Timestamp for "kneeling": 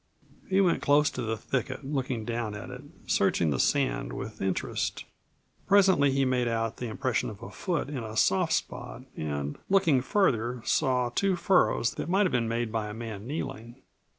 13.27-13.75